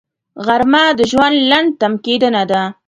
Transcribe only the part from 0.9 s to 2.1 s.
د ژوند لنډ تم